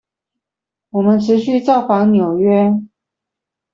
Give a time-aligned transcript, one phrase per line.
[0.89, 2.87] 我們持續造訪紐約